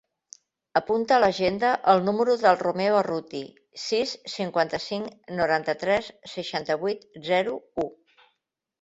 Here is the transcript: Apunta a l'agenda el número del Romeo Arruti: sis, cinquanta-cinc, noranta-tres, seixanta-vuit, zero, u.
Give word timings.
Apunta 0.79 1.17
a 1.17 1.21
l'agenda 1.23 1.73
el 1.93 2.01
número 2.07 2.37
del 2.45 2.57
Romeo 2.63 2.97
Arruti: 3.03 3.43
sis, 3.83 4.17
cinquanta-cinc, 4.39 5.15
noranta-tres, 5.43 6.13
seixanta-vuit, 6.37 7.09
zero, 7.33 7.59
u. 7.87 7.91